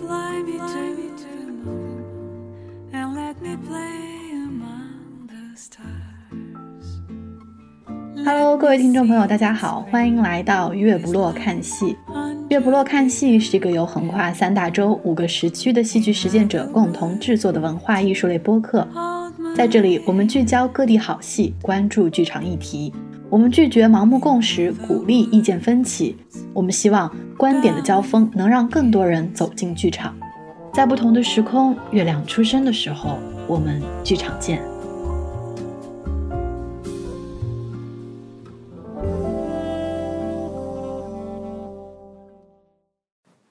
[0.00, 2.04] Fly me to the moon
[2.92, 7.02] and let me play among the stars.
[8.24, 11.96] Hello，各位听众朋友，大家好，欢迎来到月不落看戏。
[12.48, 18.86] 月不落看戏是一个由横跨三大洲、五个时区的戏剧实践者共同制作的文化艺术类播客。
[19.56, 22.92] 在这里，我们聚焦各地好戏，关注剧场议题。
[23.30, 26.16] 我们拒绝盲目共识，鼓励意见分歧。
[26.54, 30.18] 我们希望观点的交锋能让更多人走进剧场。
[30.72, 34.62] 在不同的时空，月亮出生的时候，我们剧场见。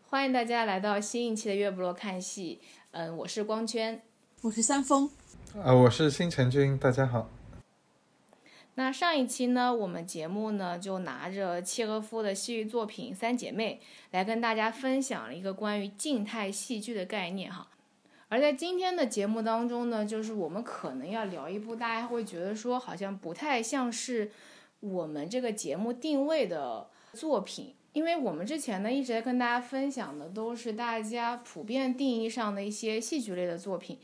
[0.09, 2.59] 欢迎大家来到新一期的月不落看戏。
[2.93, 4.01] 嗯，我是光圈。
[4.41, 5.07] 我是三丰，
[5.63, 7.29] 啊，我是新成军，大家好。
[8.79, 13.81] 那上一期呢，我们节目呢就拿着契诃夫的戏剧作品《三姐妹》
[14.11, 17.67] 来跟大家分享了一个关于静态戏剧的概念哈。
[18.29, 24.31] 而在今天的节目当中呢，就是我们可能要聊一部大家会觉得说好像不太像是
[24.79, 33.97] 我们这个节目定位的作品，因为我们之前呢一直在跟大家分享的都是大家普遍定义上的一些戏剧类的作品。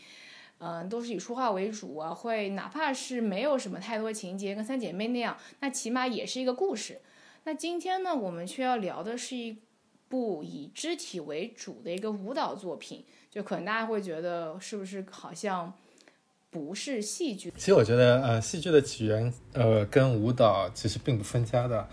[0.65, 7.01] 嗯，都是以说话为主啊，会哪怕是没有什么太多情节，跟三姐妹那样，那起码也是一个故事。
[7.43, 9.57] 那今天呢，我们却要聊的是一
[10.07, 15.73] 部以肢体为主的一个舞蹈作品，就可能大家会觉得是不是好像
[16.49, 17.51] 不是戏剧？
[17.57, 21.89] 其实我觉得，呃，戏剧的起源，呃，跟舞蹈其实并不分家的。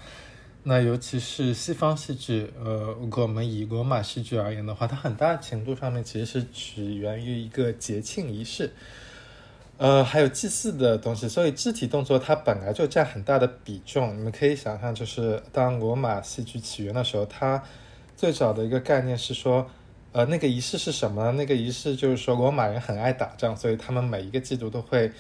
[0.63, 8.71] 那尤其是西方戏剧，呃，我们以罗马戏剧而言的话，它很大程度上面其实是起源于一个节庆仪式，
[9.79, 14.15] 呃，还有祭祀的东西，所以肢体动作它本来就占很大的比重。
[14.15, 17.63] 你们可以想象，就是当罗马戏剧起源的时候，它
[18.15, 19.67] 最早的一个概念是说，
[20.13, 21.33] 呃，那个仪式是什么？
[21.33, 25.11] 那个仪式就是说，罗马人很爱打仗，所以他们每一个季度都会。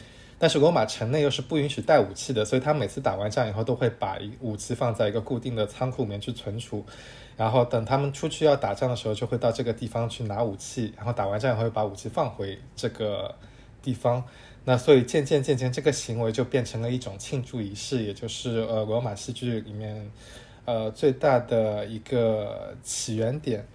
[0.42, 6.82] 但是罗马城内又是不允许带武器的，所以他每次打完仗以后都会把武器放在一个固定的仓库里面去存储，
[7.36, 13.34] 然后等他们出去要打仗的时候，就会到这个地方去拿武器，然后打完仗以后又把武器放回这个
[13.82, 14.24] 地方。
[14.64, 20.10] 那所以渐渐渐渐，这个行为就变成了一种庆祝仪式，也就是呃罗马戏剧里面
[20.64, 23.66] 呃最大的一个起源点。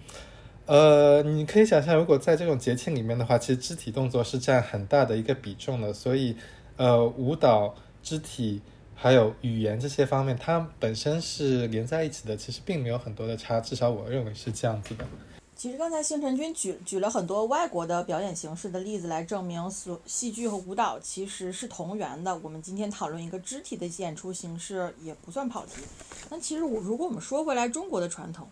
[0.66, 6.34] 呃，你可以想象，如果在这种节庆里面的话，其实肢体动作是占很大的一个比重的，所以。
[6.76, 8.60] 呃，舞蹈、肢体
[8.94, 15.06] 还有语言这些方面，它本身是连在一起的，其实并没有很多的差，至少我认为是这样子的。
[15.54, 22.36] 其实刚才星辰君举举了很多外国的表演形式的例子来证明，所戏剧和舞蹈其实是同源的。
[22.42, 25.80] 我们今天讨论一个肢体的演出形式也不算跑题。
[26.28, 28.46] 那其实我如果我们说回来，中国的传统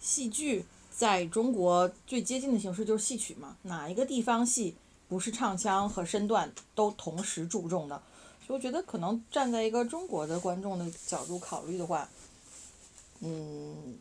[0.00, 4.74] 戏剧在中国最接近的形式就是戏曲嘛，哪一个地方戏？
[5.08, 8.00] 不是唱腔和身段都同时注重的，
[8.46, 12.08] 所以我觉得可能站在一个中国的观众的角度考虑的话，
[13.20, 13.96] 嗯，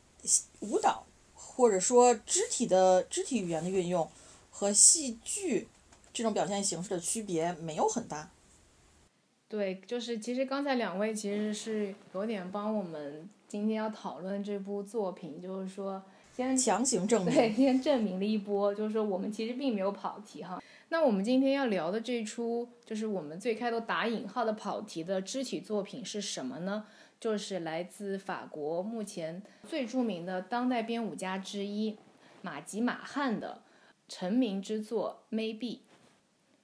[0.59, 4.09] 舞蹈或者说肢体的肢体语言的运用
[4.51, 5.67] 和戏剧
[6.13, 8.29] 这种表现形式的区别没有很大。
[9.47, 16.03] 对，就是其实刚才两位其实是有点帮我们今天要讨论这部作品，就是说
[16.35, 20.62] 先强行证明，对，先证明了一波，就是说我们其实并没有跑题哈。
[20.89, 26.85] 那我们今天要聊的这出，就是我们最开头打引号的跑题的肢体作品是什么呢？
[27.19, 31.97] 就是来自法国目前最著名的当代编舞家之一
[32.41, 33.63] 马吉马汉的
[34.07, 35.75] 成名之作《Maybe》。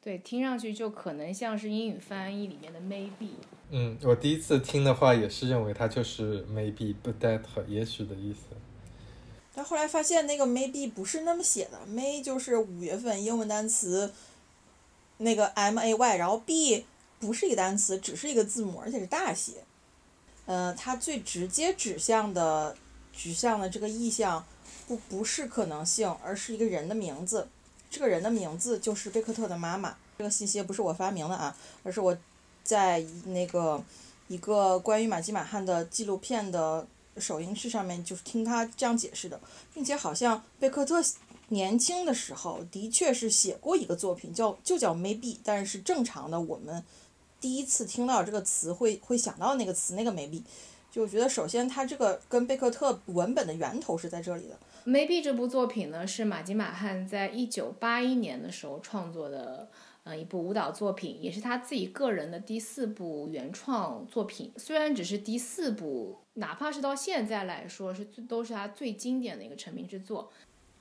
[0.02, 3.32] 对，听上去就可能像是英语翻译里面的 Maybe。
[3.72, 8.48] 嗯，我第一次听的话也是认为它就是 Maybe，不带也许的意思。
[9.56, 14.12] 但后来发现那个 maybe 不是那么写的，may 就是五月份英文单词，
[15.18, 16.84] 那个 m a y，然后 b
[17.20, 19.64] 不是一个单词，只是一个字母，而且是大写。
[20.48, 22.76] 呃，它最直接指向的
[23.14, 24.44] 指向的这个意象，
[24.88, 27.48] 不不是可能性，而是一个人的名字。
[27.92, 29.96] 这个人的名字就是贝克特的妈妈。
[30.18, 32.18] 这个信息不是我发明的啊，而是我
[32.64, 33.80] 在那个
[34.28, 36.88] 一个关于马基马汉的纪录片的。
[37.18, 39.40] 首映式上面就是听他这样解释的，
[39.74, 41.04] 并且好像贝克特
[41.50, 46.84] 年轻的时候的确是写过一个作品叫就叫 Maybe，但是正常的我们
[47.40, 50.44] 第一次听到这个词会会想到那个词那个 Maybe，
[50.92, 54.58] 就觉得首先他这个跟贝克特文本的源头是在这里的。
[54.86, 59.70] Maybe 这部作品呢是马吉马汉在一九八一年的时候创作的。
[60.06, 64.52] 呃，一部舞蹈作品，也是他自己个人的第四部原创作品。
[64.58, 70.32] 虽然只是第四部，哪怕是到现在来说，是都是他最经典的一个成名之作。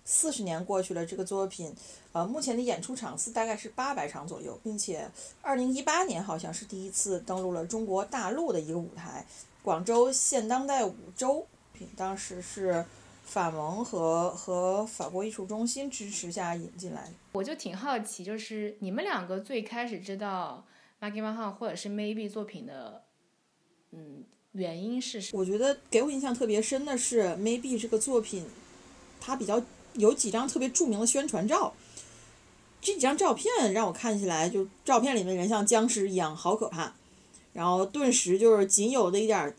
[0.05, 1.75] 四十年过去了，这个作品，
[2.13, 5.09] 呃，目前的演出场次大概是八百场左右，并且
[5.41, 9.25] 二零一八年好像是第一次登陆了中国大陆的一个舞台——
[9.63, 11.47] 广州现当代舞周。
[11.97, 12.85] 当时是
[13.25, 17.11] 法盟和和法国艺术中心支持下引进来。
[17.33, 20.65] 我就挺好奇，就是你们两个最开始知道
[21.01, 23.03] Maggie m a h a 或者是 Maybe 作品的，
[23.91, 24.23] 嗯，
[24.53, 25.41] 原因是什么？
[25.41, 28.47] 我觉得给我印象特别深的是 Maybe 这个作品，
[29.21, 29.63] 它比较
[29.95, 31.75] 有几张特别著名的宣传照。
[32.81, 36.95] 这几张照片让我看起来，就照片里面人像僵尸一样，好可怕。
[37.53, 39.55] 然后顿时就是仅有的一点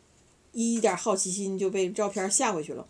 [0.52, 2.86] 一点好奇心就被照片吓回去了。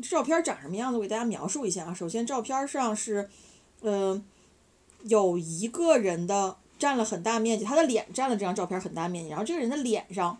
[0.00, 0.96] 这照片长什么样子？
[0.96, 1.92] 我给大家描述一下啊。
[1.92, 3.28] 首先，照片上是，
[3.80, 4.22] 呃，
[5.02, 9.30] 有一个人的占了很大面积，他的脸占了这张照片很大面积。
[9.30, 10.38] 然后这个人的脸上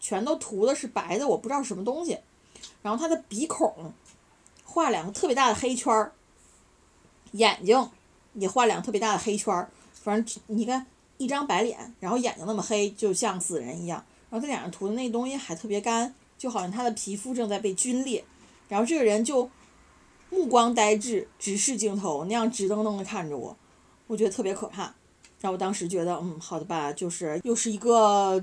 [0.00, 2.18] 全都涂的是白的，我不知道什么东西。
[2.82, 3.92] 然后他的鼻孔
[4.64, 6.12] 画两个特别大的黑圈儿，
[7.32, 7.90] 眼睛。
[8.34, 10.86] 也画两个特别大的黑圈儿，反正你看
[11.18, 14.04] 一张白脸，然后眼睛那么黑，就像死人一样。
[14.30, 18.24] 然后他脸上涂的那东西还特别干，就好像他的皮肤正在被皲裂。
[18.68, 19.50] 然后这个人就
[20.30, 23.56] 目光呆滞，直视镜头，那样直瞪瞪的看着我，
[24.06, 24.82] 我觉得特别可怕。
[25.40, 28.40] 然后我当时觉得，嗯，好的吧，就是又是一个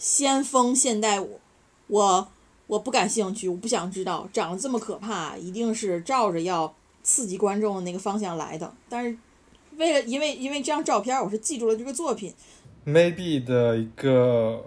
[0.00, 1.38] 先锋现代舞，
[1.86, 2.28] 我
[2.66, 6.74] 我不感兴趣，我不想知道，长得这么可怕，一定是照着要。
[7.02, 9.16] 刺激观众的那个方向来的，但是
[9.78, 12.34] 为了因为因为这张照片，我是记住了这个作品。
[12.84, 14.66] Maybe 的一个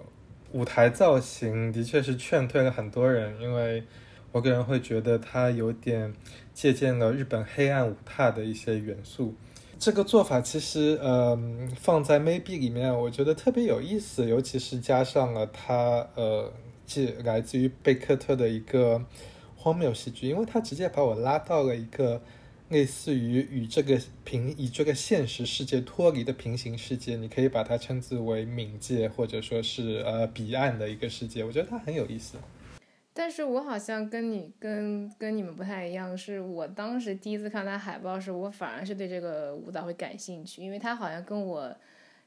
[0.51, 3.83] 舞台造型的确是劝退了很多人，因为
[4.31, 6.11] 我个人会觉得它有点
[6.55, 9.35] 借鉴了日本黑暗舞踏的一些元素。
[9.83, 11.37] 这个做法其实呃
[11.75, 16.53] 放在 Maybe 里面，我觉得特别有意思，尤其是加上了它呃，
[16.85, 19.03] 既来自于贝克特的一个。
[19.55, 22.21] 荒谬戏剧，因为它直接把我拉到了一个
[22.67, 31.45] 类似于与这个平以这个现实世界脱离的平行世界，你可以把它称之为冥界，或者说是呃彼岸的一个世界。
[31.45, 32.37] 我觉得它很有意思。
[33.13, 41.75] 但是我好像跟你跟跟你们不太一样，是我当时第一次看他海报时，我反而是对这个舞蹈会感兴趣，因为它好像跟我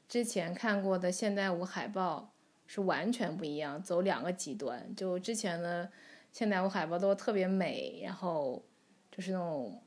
[0.07, 2.31] 之前看过的现代舞海报
[2.65, 4.95] 是完全不一样，走两个极端。
[4.95, 5.89] 就之前的。
[6.29, 8.61] 现代舞海报都特别美，然后
[9.09, 9.81] 就是那种，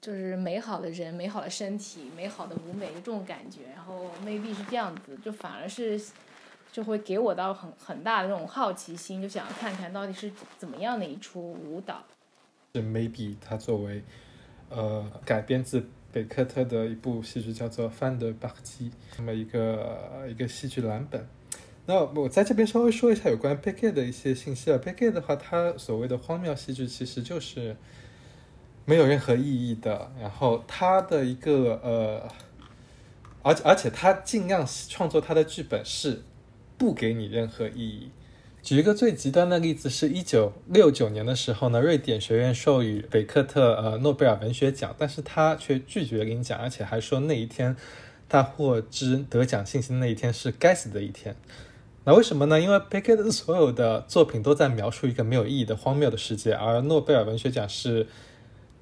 [0.00, 3.64] 就是美好的人、美好的身体、美好的舞美，这种感觉。
[3.74, 6.00] 然后 maybe 是这样子，就反而是
[6.70, 12.04] 就会给我到很很大的那种好奇心，就想要看看到底是怎么样的一出舞蹈。
[12.74, 14.02] 是 maybe 它作为
[14.68, 21.26] 呃改编自北科特的一部戏剧，叫做《范德巴基》，这么一个一个戏剧蓝本。
[21.86, 24.76] 那我在这边稍微说一下有关 b e g a y 的一些信息啊。
[24.76, 27.74] b e g a y 的话，它所谓的荒谬戏剧其实就是
[28.84, 30.12] 没有任何意义的。
[30.20, 32.28] 然后它的一个呃，
[33.42, 36.22] 而且而且它尽量创作它的剧本是
[36.78, 38.10] 不给你任何意义。
[38.62, 47.76] 举一个最极端的例子，是一九六九年的时候呢，瑞典学院授予北克特呃诺贝尔文学奖，但是他却拒绝领奖，而且还说那一天
[48.28, 51.34] 他获知得奖信息那一天是该死的一天。
[52.04, 52.60] 那为什么呢？
[52.60, 58.06] 因为贝克的所有的作品都在描述一个没有意义的荒谬的世界，而诺贝尔文学奖是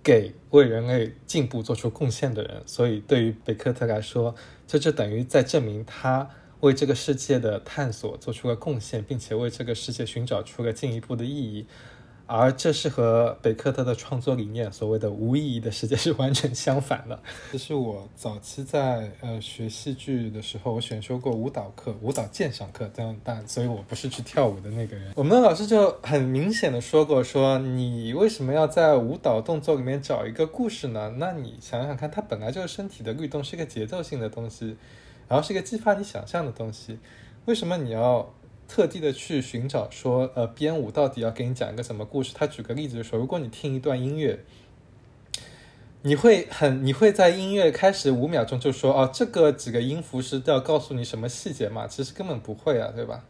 [0.03, 4.35] 给为人类进步做出贡献的人，所以对于贝克特来说，
[4.67, 11.67] 这就等于在证明他为这个世界的探索做出了贡献，并且为这个世界寻找出了进一步的意义。
[12.29, 17.17] 而这是和北克特的创作理念所谓的无意义的世界是完全相反的。
[17.53, 25.13] 这是我早期在呃学戏剧的时候，我选修过舞蹈课、舞蹈鉴赏课，但但所以我不是去跳舞的那个人。
[25.15, 31.15] 我们的老师就很明显的说过，说你为什么要在舞蹈动作里面找一个故事呢？
[31.19, 34.77] 那你想想看，它本来就是身体的律动，是一个节奏性的东西，
[35.29, 36.99] 然后是一个激发你想象的东西，
[37.45, 38.33] 为什么你要？
[38.69, 42.33] 特地的去寻找说，呃，编舞到底要给你讲一个什么故事？
[42.35, 44.41] 他举个例子就说，如果你听一段音乐，
[46.03, 51.87] 你会很，你会在音乐开始五秒钟就说，哦，这个几个音符是要告诉你什么细节嘛？
[51.87, 53.25] 其实根本不会啊，对吧？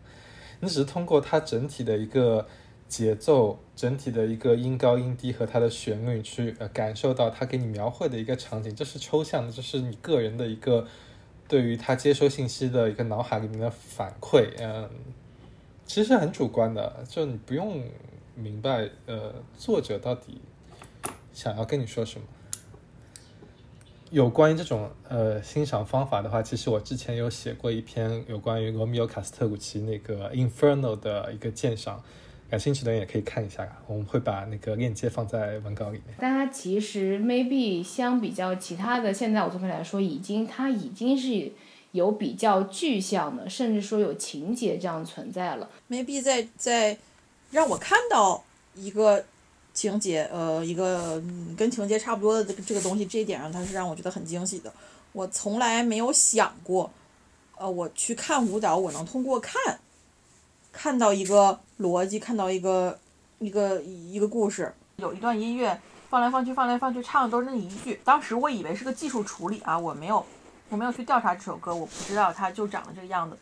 [0.60, 2.46] 你只是通过它整体的一个
[2.88, 10.86] 节奏、整体的一个音高音低和它的旋律去呃感受到它给你描绘的一个场景，这是抽象的，这是你个人的一个
[11.48, 14.88] 对于他接收信息的一个脑海里面的反馈，嗯。
[15.88, 17.80] 其实很主观的，就你不用
[18.34, 20.40] 明白，呃，作者到底
[21.32, 22.26] 想要跟你说什么。
[24.10, 32.02] 有关于这种呃欣赏方法的话，其实我之前有写过一篇有关于罗密欧卡斯特古奇那个《Inferno》的一个鉴赏，
[32.48, 36.16] 感兴趣的人也可以看一下，我们会把那个链接放在文稿里面。
[36.18, 41.50] 但它其实 maybe 相比较其他的现在我作品来说，已经它已经是
[41.92, 45.68] 有比较具象的，甚至说有情节这样存在了。
[45.90, 46.96] maybe 在在
[47.50, 49.24] 让我看到一个
[49.74, 54.72] 情节，呃，一个、嗯、跟情节差不多的这个这个东西，这一点上它是让我觉得很惊喜的。
[55.12, 56.90] 我从来没有想过，
[57.58, 59.80] 呃，我去看舞蹈，我能通过看
[60.76, 62.98] 看到一个逻辑，看到一个
[63.38, 64.72] 一个一个故事。
[64.96, 65.80] 有一段音乐
[66.10, 67.98] 放来放去，放来放去，唱的都是那一句。
[68.04, 70.24] 当时我以为是个技术处理啊，我没有
[70.68, 73.36] 我没有去调查这首歌，我不知道它就长得这个样子。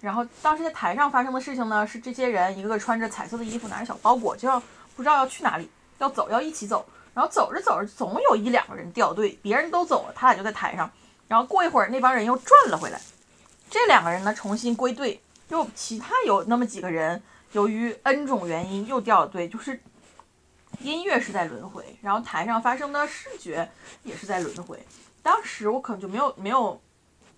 [0.00, 4.60] 然后当时在台上发生的事情呢，是这些人一个个穿着彩色的衣服，拿着小包裹，就要
[4.96, 6.84] 不知道要去哪里，要走，要一起走。
[7.14, 10.90] 然后走着走着，总有一两个人掉队，别人都走了，他俩就在台上。
[11.28, 13.00] 然后过一会儿，那帮人又转了回来，
[13.70, 19.80] 这两个人呢重新归队，又其他有那么几个人，由于 N 种原因又掉了队，就是
[20.80, 23.68] 音乐是在轮回，然后台上发生的视觉
[24.02, 24.78] 也是在轮回。
[25.22, 26.80] 当时我可能就没有没有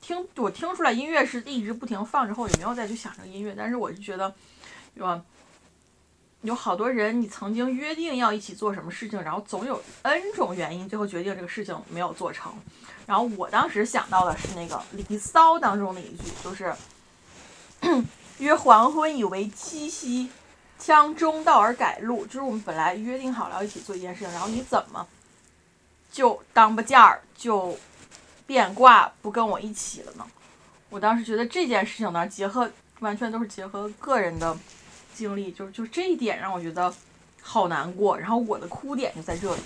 [0.00, 4.34] 听，我听出来音乐是一直不停放之后，也没有再去想这个音乐，但是我是觉得，
[4.94, 5.22] 对吧？
[6.42, 12.50] 有好多人，你曾经约定要一起做什么事情，然后总有 N 种原因，最后决定这个事情没有做成。
[13.06, 16.74] 然后我当时想到的是那个《离骚》当中的一句，就是
[18.38, 20.30] “约黄昏以为七夕，
[20.78, 25.06] 将中道而改路”，就是我们本来约定好了要一起做一件事情，然后你怎么
[26.10, 27.76] 就当不架儿，就
[28.46, 30.26] 变卦不跟我一起了呢？
[30.88, 32.70] 我当时觉得这件事情呢，结合
[33.00, 34.56] 完全都是结合个人的
[35.14, 36.92] 经历，就是就这一点让我觉得
[37.40, 38.18] 好难过。
[38.18, 39.60] 然后我的哭点就在这里。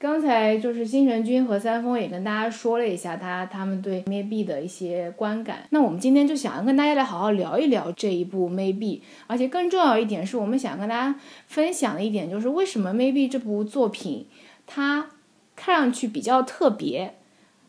[0.00, 5.66] 刚才就是金神君和三丰也跟大家说了一下他他们对 Maybe 的一些观感。
[5.70, 14.28] 那我们今天就想要跟大家来好好聊一聊这一部 Maybe，而且更重要一点是我们想跟大家分享的一点就是为什么 Maybe 这部作品
[14.68, 15.10] 它
[15.56, 17.16] 看上去比较特别，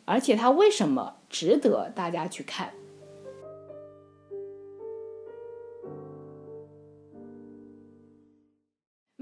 [0.06, 2.74] 而且它为什么值得大家去看。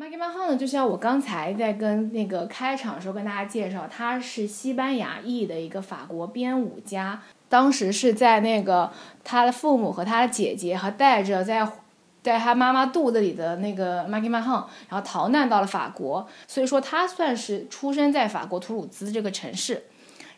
[0.08, 8.90] Maggie m a h a 呢，就像我刚才在跟那个开场的时候跟大家介绍，他是西班牙裔的一个法国编舞家，当时是在那个
[9.26, 11.70] 他的父母和他的姐姐和带着在
[12.24, 19.88] 在他妈妈肚子里的那个 Maggie m a h a 然后逃难到了法国，所以说他算是出生在法国图鲁兹这个城市。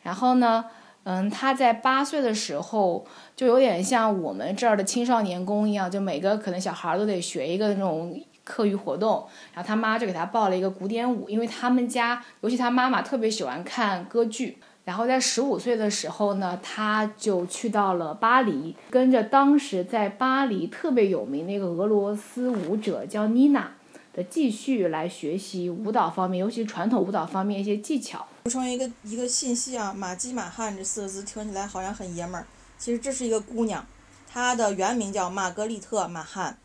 [0.02, 0.66] 然后呢，
[1.04, 8.20] 嗯，他在八岁的时候就有点像我们这儿的青少年宫一样，就每个可能小孩都得学一个那种。
[8.50, 14.58] 课余活动，然后他妈就给他报了一个古典舞，因为他们家，尤其他妈妈特别喜欢看歌剧。
[14.86, 23.72] 然后在十五岁的时候呢，他就去到了巴黎，跟着当时在巴黎特别有名的一个俄罗斯舞者叫妮娜
[24.14, 28.26] 的继续来学习舞蹈方面，尤其传统舞蹈方面一些技巧。
[28.46, 32.48] 补充一个一个信息啊，马基马汉这四个字听起来好像很爷们儿，
[32.80, 33.86] 其实这是一个姑娘，
[34.28, 36.58] 她的原名叫玛格丽特马汉。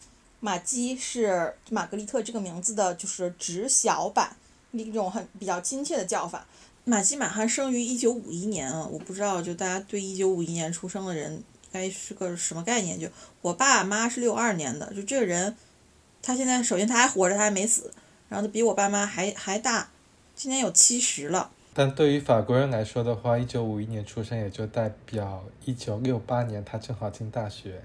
[0.44, 4.36] 玛姬是玛格丽特这个名字的，就是直小版，
[4.72, 6.46] 一种很比较亲切的叫法。
[6.84, 13.00] 玛姬马汉生于一九五一年啊，我不知道就大家对一九五一年出生的人该是个什么概念？
[13.00, 13.08] 就
[13.40, 15.56] 我爸妈是六二年的，就这个人，
[16.20, 17.90] 他现在首先他还活着，他还没死，
[18.28, 19.88] 然后他比我爸妈还还大，
[20.36, 21.50] 今年有七十了。
[21.72, 27.82] 但对于法国人来说的话，一九五一年出生也就代表一九六八年他正好进大学。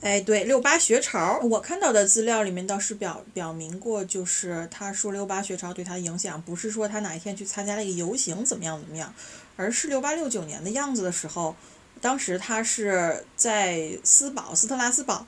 [0.00, 9.14] 哎，对，六八学潮，我看到的资料里面倒是表表明过，就是他说六八学潮对他的影响，不是说他哪一天去参加了一个游行怎么样怎么样，
[9.56, 11.54] 而是六八六九年的样子的时候，
[12.00, 15.26] 当时他是在斯堡斯特拉斯堡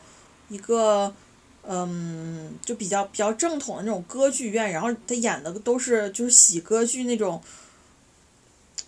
[0.49, 1.15] 一个
[1.65, 7.43] 嗯，就比较比较正统的那种歌剧院，然后他演的都是就是喜歌剧那种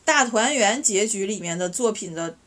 [0.02, 2.38] 大团圆结局里面的作品的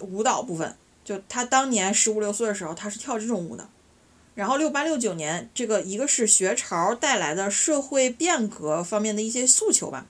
[0.00, 0.76] 舞蹈部分。
[1.04, 3.68] 就他当年十五六岁的时候，他是跳这种舞的。
[4.34, 10.06] 然后六八六九年，这个一个是学潮带来的社会变革方面的一些诉求吧，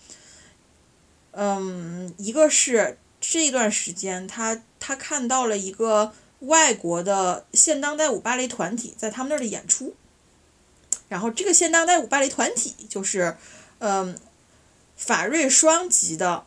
[1.32, 9.94] 嗯，一个是这段时间他他看到了一个外国的现当代舞芭蕾团体在他们那儿的演出，
[11.10, 13.36] 然后这个现当代舞芭蕾团体就是
[13.80, 14.18] 嗯
[14.96, 16.44] 法瑞双极的。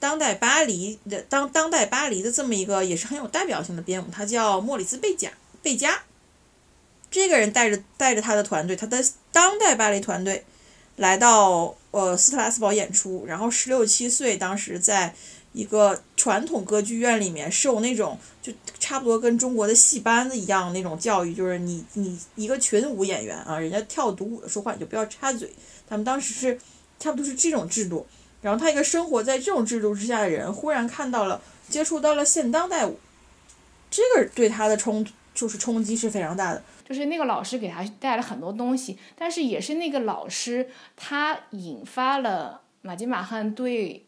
[0.00, 5.30] 当代巴黎的当当代巴黎的这么一个也是很有代表性的编舞，他叫莫里斯贝贾
[5.62, 6.02] 贝加。
[7.10, 9.02] 这个人带着带着他的团队，他的
[9.32, 10.44] 当代芭蕾团队
[10.96, 15.14] 来到呃斯特拉斯堡演出，然后十六七岁，当时在
[15.54, 25.50] 一个传统歌剧院里面受那种就差不多跟中国的戏班子一样那种教育，就是你你一个群舞演员啊，人家跳独舞的说话你就不要插嘴。
[25.88, 26.60] 他们当时是
[27.00, 28.06] 差不多是这种制度。
[28.40, 32.98] 然后他一个生活在这种制度之下的人，忽然看到了接触到了现当代舞，
[33.90, 36.62] 这个对他的冲就是冲击是非常大的。
[36.88, 44.06] 就是那个老师给他带了很多东西，但是也是那个老师他引发了马吉马汉对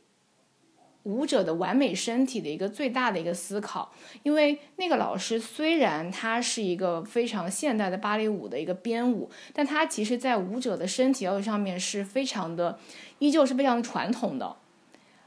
[1.05, 3.93] 舞者的完美身体的一个最大的一个思考。
[4.23, 12.79] 因为那个老师虽然他是一个非常现代的芭蕾舞的一个编舞，但他其实在舞者的身体要求上面是非常的。
[13.19, 14.57] 依旧是非常传统的，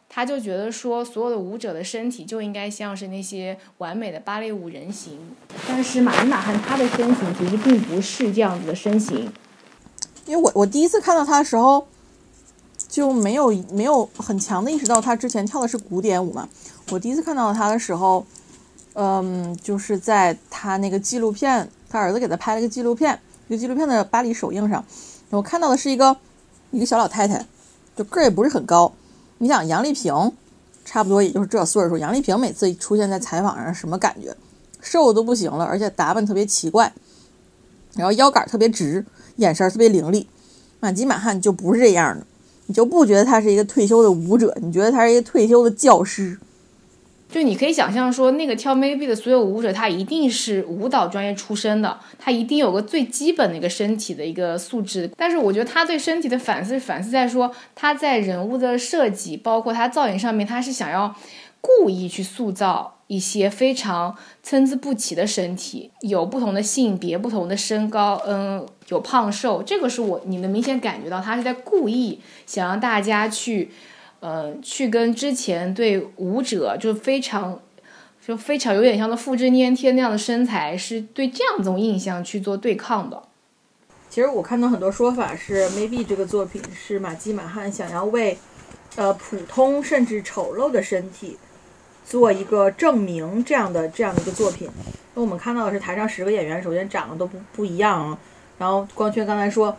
[0.10, 5.20] 他就觉得说，所有的舞者的身体就应该像是那些完美的芭蕾舞人形。
[5.68, 9.32] 但是马尼马汉他的身形其实并不是这样子的身形。
[10.26, 11.88] 因为我我第一次看到他的时候，
[12.94, 16.48] 就没有没有很强的意识到他之前跳的是古典舞嘛。
[16.92, 18.24] 我第一次看到他的时候，
[18.94, 24.86] 嗯，就是在他那个纪录片，他儿子给他拍了个纪录片，一个纪录片的巴黎首映上，
[25.32, 26.16] 我看到的是一个
[26.70, 27.44] 一个小老太太。
[27.96, 28.94] 就个儿也不是很高，
[29.40, 30.32] 你想杨丽萍，
[30.86, 31.98] 差不多也就是这岁数。
[31.98, 34.38] 杨丽萍每次出现在采访上，什么感觉？
[34.82, 36.94] 瘦的都不行了，而且打扮特别奇怪，
[37.96, 39.04] 然后腰杆特别直，
[39.38, 40.28] 眼神特别凌厉。
[40.80, 42.26] 满吉满汉就不是这样的，
[42.68, 46.40] 你就不觉得他是一个退休的舞者，你觉得他是一个退休的教师。
[47.30, 55.10] 就你可以想象说，那个跳 Maybe 的所有舞者，他一定是舞蹈专业出身的，他一定有个最基本的一个身体的一个素质。
[55.18, 61.16] 但是我觉得他对身体的反思，反思在说他在人物的设计，包括他造型上面，他是想要
[61.60, 73.72] 故意去塑造一些非常参差不齐的身体，有不同的性别、不同的身高，嗯，有胖瘦，这个是我你能明显感觉到他是在故意想让大家去。
[74.26, 77.60] 呃，去跟之前对舞者就非常，
[78.26, 83.22] 就非常有点像的复制粘贴那样的身材，是对这样一种印象去做对抗的。
[84.10, 88.38] 其实我看到很多说法是，maybe 这个作品是马基马汉想要为，
[88.96, 91.38] 呃，普通甚至丑陋的身体
[92.06, 94.70] 做一个证明，这样的这样的一个作品。
[95.16, 98.18] 那我们看到的是台上十个演员，首先长得都不不一样啊。
[98.58, 99.76] 然后光圈刚才说。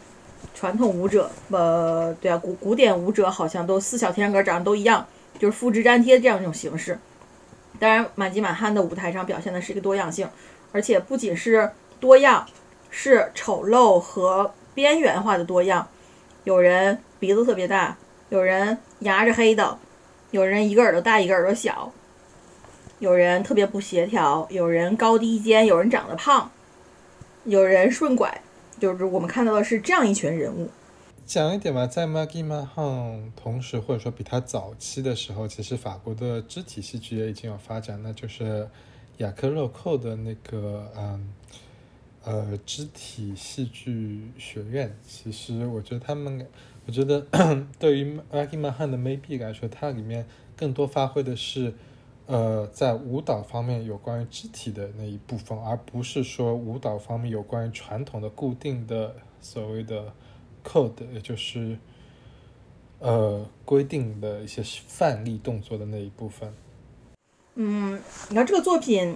[0.55, 5.05] 传统舞者，呃，对啊，古古典舞者好像都四小天鹅长得都一样，
[5.39, 6.99] 就是复制粘贴这样一种形式。
[7.81, 10.29] 当然，满吉满汉的舞台上表现的是一个多样性，
[10.71, 12.47] 而且不仅是多样，
[12.91, 15.89] 是丑陋和边缘化的多样。
[16.45, 17.97] 有人鼻子特别大，
[18.29, 19.79] 有人牙是黑的，
[20.31, 21.91] 有人一个耳朵大一个耳朵小，
[23.01, 26.51] 有人特别不协调，有人高低肩，有人长得胖，
[27.45, 28.43] 有人顺拐。
[28.93, 30.69] 就是我们看到的是这样一群人物。
[31.25, 38.69] 讲一点吧，在 Maggie Mahon 同时，或者说比他早期的时候，其实法国的肢体戏剧也已经有发展，那就是
[39.17, 41.33] 雅克洛寇的那个嗯
[42.25, 44.95] 呃肢体戏剧学院。
[45.07, 46.47] 其实我觉得他们，
[46.85, 47.27] 我觉得
[47.81, 51.73] 对于 Maggie Mahon 的 Maybe 来说，它里面更多发挥的是。
[52.27, 60.11] 呃，在舞蹈方面有关于肢体的那一部分，而不是说舞蹈方面有关于传统的固定的所谓的
[60.65, 61.79] code，也就是
[62.99, 66.55] 呃规定的一些范例动作的那一部分。
[67.57, 69.15] 嗯，你看这个作品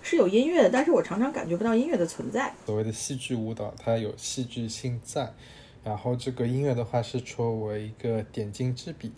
[0.00, 2.54] 是有音乐的，但是我常常感觉不到音乐的存在。
[2.64, 5.34] 所谓的戏剧舞蹈，它有戏剧性在，
[5.84, 9.12] 然后这个音乐的话是作为一个点睛之笔。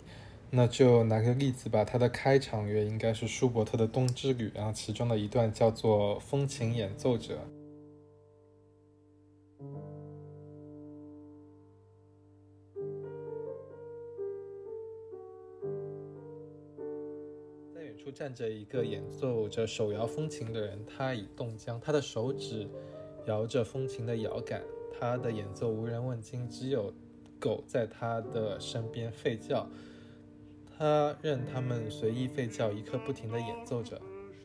[0.53, 7.35] 那就拿个例子吧，它的开场乐应该是舒伯特的《冬之旅》，然后其中的一段叫做《风琴演奏者》。
[17.73, 22.67] 在远处站着一个演奏着手摇风琴的人，他已冻僵，他的手指
[23.25, 24.61] 摇着风琴的摇杆，
[24.99, 26.93] 他的演奏无人问津，只有
[27.39, 29.65] 狗在他的身边吠叫。
[30.81, 34.01] 他任他们随意吠叫，一刻不停地演奏着。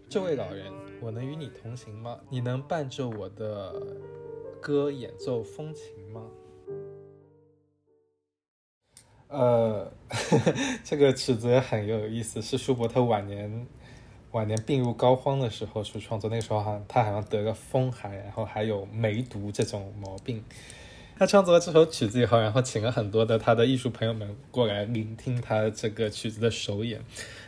[0.06, 0.70] 这位老人，
[1.00, 2.20] 我能与你同行吗？
[2.28, 3.74] 你能伴着我的
[4.60, 6.26] 歌演奏风琴吗？
[9.28, 9.90] 呃，
[10.84, 13.66] 这个曲子也很有意思，是舒伯特晚年
[14.32, 16.28] 晚年病入膏肓的时候去创作。
[16.28, 20.44] 那时候好像他好像得了风寒，然后还有梅毒这种毛病。
[21.18, 27.00] 他创作了这首曲子以后，然后请了很多的他的艺术朋友们过来聆听他这个曲子的首演。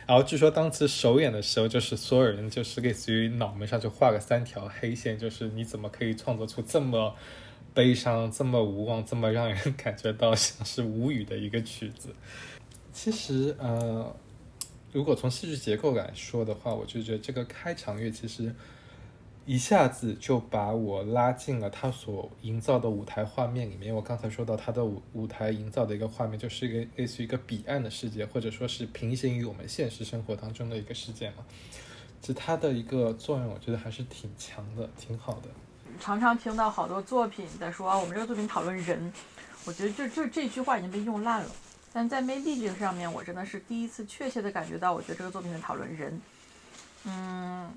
[0.07, 7.13] 然后据说当时首演的时候，就是所有人就是类似于脑门上就画了三条黑线，就是你怎么可以创作出这么
[7.75, 12.09] 悲伤、这么无望、这么让人感觉到像是无语的一个曲子？
[12.91, 14.15] 其实，呃，
[14.91, 18.51] 如果从戏剧结构来说的话，我就觉得这个开场乐其实
[19.45, 23.93] 一下子就把我拉进了他所营造的舞台画面里面。
[23.93, 31.45] 我刚才说到他的舞舞台营造的一个画面，就是一个类似于一个彼岸的世界，或者说是平行于我们现实生活当中的一个世界嘛。
[32.21, 35.49] 其实它的一个作用，我觉得还是挺强的，挺好的。
[35.99, 39.11] 常常听到好多作品在说啊，我们这个作品讨论人，
[39.65, 41.49] 我觉得就就这句话已经被用烂了。
[41.91, 46.21] 但在 Maybe 这个上面，我真的是第一次确切的感觉到，我觉得这个作品在讨论人。
[47.05, 47.71] 嗯，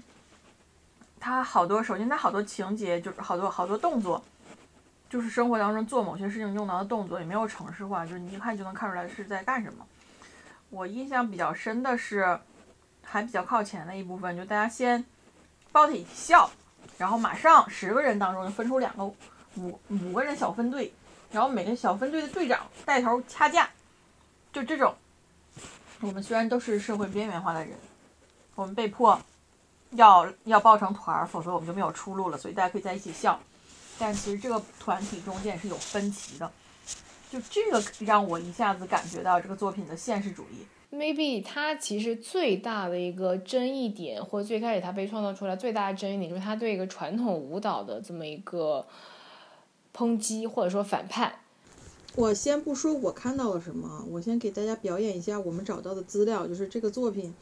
[1.22, 4.20] 他好多，首先他好多情节就是好多好多动作，
[5.08, 9.86] 就是生活当中做某些事情用到的动作，也没有程式化，就是你一看就能看出来是在干什么。
[10.68, 12.36] 我印象比较深的是，
[13.04, 15.04] 还比较靠前的一部分，就大家先
[15.70, 16.50] 抱在一起笑，
[16.98, 20.92] 然后马上十个人当中就分出两个五五个人小分队，
[21.30, 23.70] 然后每个小分队的队长带头掐架。
[24.52, 24.92] 就这种，
[26.00, 27.78] 我们虽然都是社会边缘化的人，
[28.56, 29.20] 我们被迫
[29.92, 32.38] 要要抱成团儿，否则我们就没有出路了。
[32.38, 33.38] 所以大家可以在一起笑，
[33.98, 36.50] 但其实这个团体中间是有分歧的。
[37.30, 40.66] 就这个让我一下子感觉到这个作品的现实主义。
[40.94, 48.86] Maybe 它其实最大的一个争议点，或最开始它被创造出来最大的争议点，就是它对一个传统舞蹈的这么一个
[49.96, 51.34] 抨击或者说反叛。
[52.14, 57.34] 我先不说我看到了什么，我先给大家表演一下我们找到的资料，就是这个作品，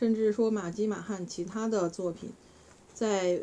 [0.00, 2.30] 甚至说马基马汉其他的作品，
[2.94, 3.42] 在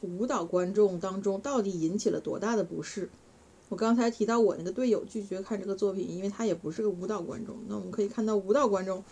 [0.00, 3.10] 舞蹈观众当中到底引起了多大的不适。
[3.68, 7.56] 我刚才提到我那个队友拒绝看这个作品，因为他也不是个舞蹈观众。
[7.68, 9.04] 那我们可以看到舞蹈观众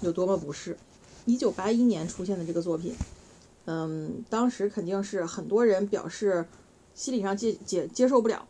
[0.00, 0.76] 有多么不适。
[1.24, 2.96] 一九八一年出现的这个作品，
[3.66, 6.44] 嗯，当时肯定是很多人表示
[6.96, 8.48] 心理上接接接受不了，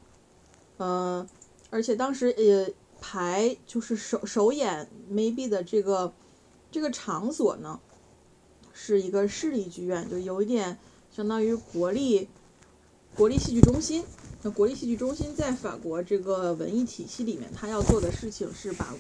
[0.79, 1.29] 嗯。
[1.69, 6.11] 而且当时呃排就是首首演 maybe 的这个
[6.71, 7.79] 这个场所呢，
[8.83, 10.79] 是一个市立剧院，就有一点
[11.15, 12.27] 相当于国立
[13.15, 14.03] 国立戏剧中心。
[14.43, 18.95] 那国立戏剧中心在法国这个文艺体系里面，他要做的事情是把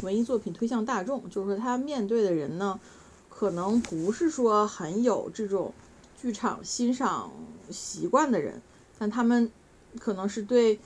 [0.00, 2.80] 文艺作品推向大众，就是说他面对的人呢，
[3.28, 5.74] 可能不是说很有这种
[6.20, 7.30] 剧场欣赏
[7.70, 8.62] 习惯的人，
[8.98, 9.52] 但他们
[9.98, 10.78] 可能是对。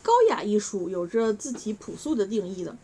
[0.00, 2.74] 高雅艺术有着自己朴素的定义的，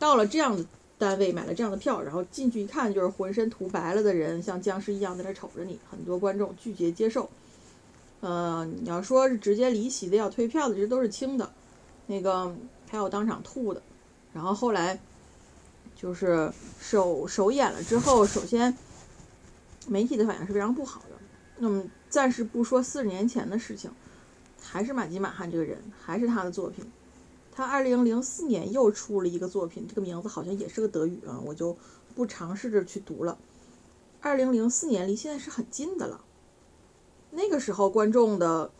[0.00, 0.64] 到了这样的
[0.98, 5.78] 单位买了这样的票，然后进去一看，就是浑身涂白了的人，像僵尸一样在那瞅着你。
[5.90, 7.28] 很多观众拒绝接受。
[8.20, 11.52] 呃，你要说是直接离席的要退票的，这都是轻的。
[12.06, 12.56] 那个
[12.88, 13.82] 还有当场吐的。
[14.32, 14.98] 然后后来
[15.94, 18.76] 就是首首演了之后，首先
[19.86, 21.16] 媒体的反应是非常不好的。
[21.58, 23.90] 那么暂时不说四十年前的事情。
[24.68, 26.84] 还是马吉马汉这个人，还是他的作品。
[27.56, 31.74] 他二零零四年又出了一个作品，这个名字好像也是个德语啊，我就
[32.14, 33.38] 不尝试着去读了。
[34.20, 36.20] 二零零四年离现在是很近的了。
[37.30, 38.70] 那个时候观众的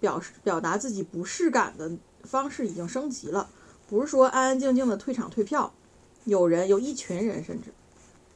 [0.00, 1.92] 表示表达自己不适感的
[2.24, 3.50] 方式已经升级了，
[3.86, 5.74] 不是说安安静静的退场退票，
[6.24, 7.70] 有人有一群人甚至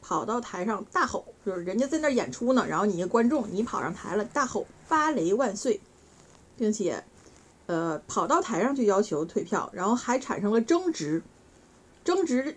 [0.03, 5.81] 跑到台上大吼，就是人家在那演出呢，然后你一个观众你跑上台了大吼芭蕾万岁。
[6.59, 7.03] 并且，
[7.71, 11.23] 呃，跑到台上去要求退票，然后还产生了争执，
[12.03, 12.57] 争执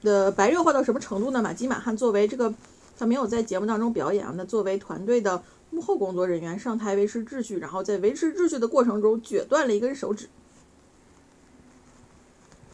[0.00, 1.42] 的白热化到什么程度呢？
[1.42, 2.54] 马基马汉作为这个，
[2.96, 10.28] 他没有在节目当中表演啊，那作为团队的幕后工作人员上台维持秩序，然后在维持秩序的过程中撅断了一根手指，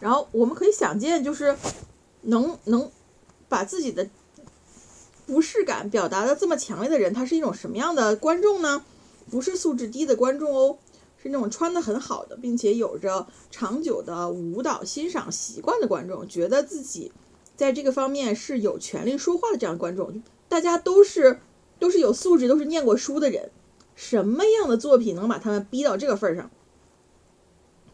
[0.00, 1.56] 然后我们可以想见，就是
[2.20, 2.90] 能能
[3.48, 4.06] 把自己的
[5.26, 8.84] 不适感表达的这么强烈的人，他是一种什么样的观众呢？
[9.30, 10.76] 不是素质低的观众哦，
[11.24, 17.10] 是那种穿的很好的，并且有着长久的舞蹈欣赏习惯的观众，觉得自己
[17.56, 20.22] 在这个方面是有权利说话的这样的观众。
[20.50, 21.40] 大家都是
[21.78, 23.50] 都是有素质，都是念过书的人，
[23.94, 26.50] 什么样的作品能把他们逼到这个份上？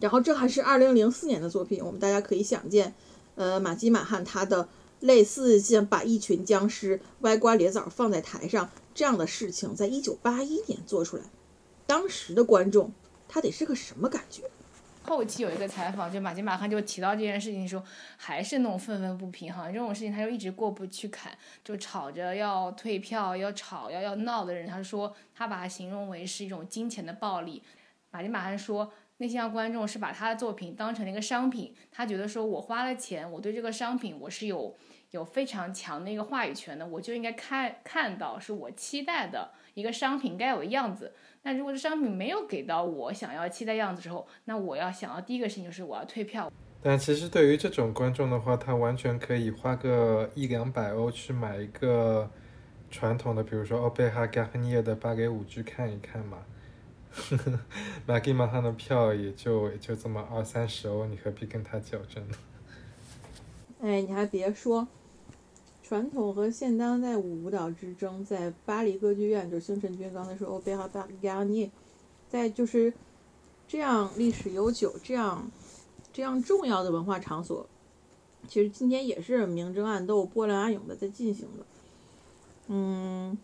[0.00, 2.94] 然后这还是二零零四年的作品，我们大家可以想见，
[3.36, 8.70] 呃，马基马汉他的类似像把一群僵尸歪瓜裂枣放在台上。
[8.92, 11.22] 这样的事情在一九八一年做出来，
[11.86, 12.92] 当时的观众
[13.30, 14.42] 他得是个什么感觉？
[15.02, 17.84] 后期有一个采访，就马吉马汉就提到这件事情，的时候
[18.16, 21.32] 还是那种愤愤不平哈，这种事情他就一直过不去坎，
[21.64, 27.62] 就吵着要退票、要吵、要要闹的人，他说他把它形容为是一种金钱的暴力。
[28.10, 34.76] 马吉马汉说那些观众是把他的作品当成了一个商品，他觉得说我花了钱，我对这个商品我是有。
[35.10, 41.12] 有非常强的一个话语权的，我就应该看看到是我期待的一个商品该有的样子。
[41.42, 46.52] 那如果这商品没有给到我想要期待样子之后，那我要想要第一个事情就是我要退票。
[46.82, 52.30] 但其实对于这种观众的话，他完全可以花个一两百欧去买一个
[52.90, 56.38] 传统的，比如说奥贝哈加亨涅的芭蕾舞剧看一看嘛。
[58.06, 62.34] 马给马上的票也就也就这么二三十欧，你何必跟他较真呢？
[63.82, 64.86] 哎，你还别说，
[65.90, 71.68] 传统和现当代舞舞蹈之争，在巴黎歌剧院，就是星辰君刚才说欧贝哈巴加尼，
[72.28, 72.94] 在就是
[73.66, 75.50] 这样历史悠久、这样
[76.12, 77.66] 这样重要的文化场所，
[78.46, 81.66] 其实今天也是明争暗斗、波澜暗涌的在进行的。
[82.68, 83.36] 嗯，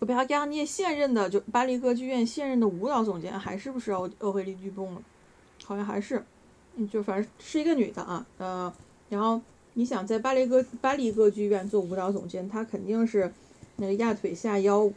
[0.00, 5.02] 欧贝哈加尼现任的就巴黎歌剧院现任的舞蹈总监还是不是欧欧惠丽·居崩了？
[5.64, 6.22] 好像还是。
[6.74, 8.70] 嗯，就反正是一个女的啊，呃，
[9.08, 9.40] 然后
[9.74, 13.32] 你想在巴黎歌巴黎歌剧院做舞蹈总监，他肯定是
[13.76, 14.90] 那个压腿下腰，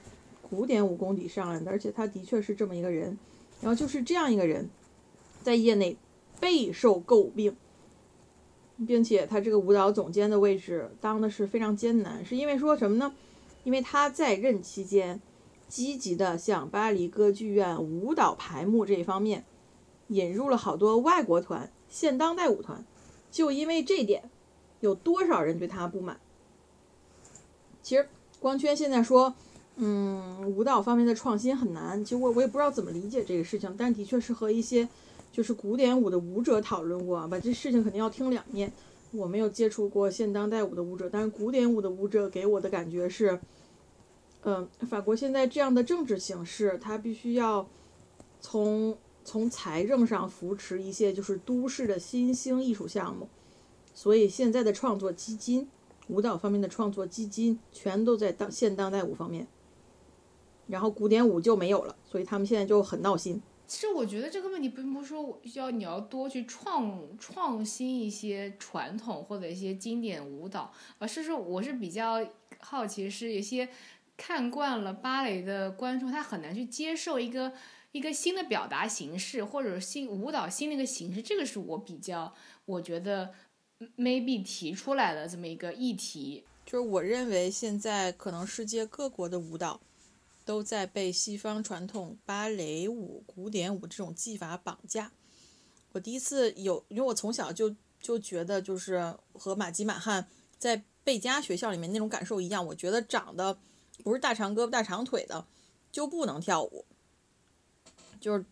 [0.50, 3.18] 古典舞功底上来的，而且他的确是这么一个人，
[3.62, 4.70] 然后就是这样一个人，
[5.42, 5.96] 在业内
[6.40, 7.56] 备受诟病，
[8.88, 13.14] 并且他这个舞蹈总监的位置当的是非常艰难，是因为说什么呢？
[13.64, 15.22] 因为他在任期间
[15.68, 19.46] 积极的向巴黎歌剧院舞蹈排目这一方面。
[20.10, 22.86] 引入了好多外国团、现当代舞团，
[23.32, 24.30] 就因为这点，
[24.88, 26.20] 有多少人对他不满？
[27.82, 28.08] 其实
[28.40, 29.34] 光圈现在说，
[29.78, 32.04] 嗯，舞蹈方面的创新很难。
[32.04, 34.88] 其实我我也不知道怎么理解这个事情，但的确是和一些
[35.32, 37.40] 就是古典舞的舞者讨论过吧。
[37.40, 38.72] 这事情肯定要听两面。
[39.12, 43.40] 我没有接触过现当代舞的舞者，但是古典舞的舞者给我的感觉是，
[44.44, 47.68] 嗯，法国现在这样的政治形势，它必须要
[48.42, 48.98] 从。
[49.26, 53.30] 从财政上扶持一些就是都市的新兴艺术项目，
[53.94, 55.70] 所以现在的创作基金，
[56.08, 59.48] 舞蹈方面的创作基金全都在当现当代舞方面，
[60.68, 63.42] 然后古典舞就没有了，所以他们现在就很闹心。
[63.68, 72.26] 其实我觉得这个问题并不是说要你要多去创创新一些传统或者一些经典舞蹈，而是说我是比较
[72.60, 73.70] 好奇，是有些
[74.18, 77.54] 看惯了芭蕾的观众，他很难去接受一个。
[77.94, 82.34] 一个新的表达形式，或者新舞蹈新的一个形式，这个是我比较
[82.66, 83.32] 我觉得
[83.98, 86.44] maybe 提出来的这么一个议题。
[86.66, 89.82] 就是我认为现在可能世界各国的舞蹈
[90.46, 95.12] 都在被西方传统芭蕾舞、古典舞这种技法绑架。
[95.92, 103.58] 我第一次有，因为我从小就就觉得就是和马吉马汉在贝加学校里面那种感受一样，我觉得长得
[104.04, 105.46] 不是大长胳膊大长腿的
[105.92, 106.86] 就不能跳舞。
[108.20, 108.46] 就是，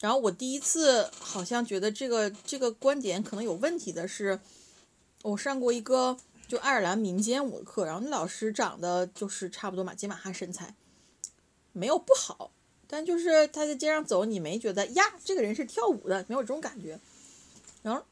[0.00, 4.38] 然后我第一次好像觉得这个这个观点可能有问题的是，
[5.22, 10.74] 我上过一个就爱尔兰民间舞的课，然后那老师长得就是差不多马吉马哈身材，
[11.72, 12.50] 没有不好，
[12.86, 16.98] 但就是他在街上走，你没觉得呀，这个人是跳舞的，没有这种感觉。
[17.82, 18.02] 然后